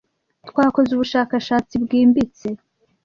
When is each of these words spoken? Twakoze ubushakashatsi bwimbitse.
Twakoze 0.49 0.89
ubushakashatsi 0.93 1.73
bwimbitse. 1.83 2.47